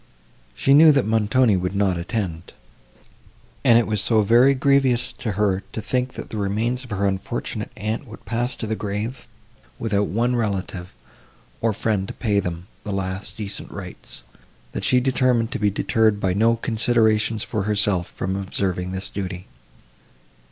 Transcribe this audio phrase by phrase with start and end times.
[0.55, 2.53] She knew, that Montoni would not attend;
[3.63, 7.05] and it was so very grievous to her to think that the remains of her
[7.05, 9.27] unfortunate aunt would pass to the grave
[9.77, 10.91] without one relative,
[11.61, 14.23] or friend to pay them the last decent rites,
[14.71, 19.45] that she determined to be deterred by no considerations for herself, from observing this duty.